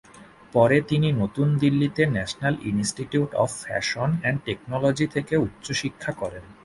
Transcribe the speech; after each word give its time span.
পরে 0.53 0.77
তিনি 0.81 1.07
নতুন 1.13 1.47
দিল্লি 1.57 1.87
তে 1.95 2.03
national 2.15 2.55
institute 2.71 3.31
of 3.35 3.49
fashion 3.63 4.09
and 4.23 4.39
technology 4.45 5.05
থেকে 5.15 5.33
উচ্চ 5.37 5.65
শিক্ষা 5.81 6.11
করেন। 6.21 6.43